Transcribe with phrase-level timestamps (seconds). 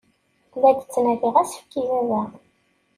[0.59, 2.21] La d-ttnadiɣ asefk i baba.